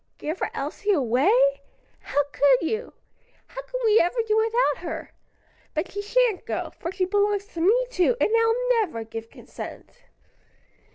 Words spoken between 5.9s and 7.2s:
she shan't go, for she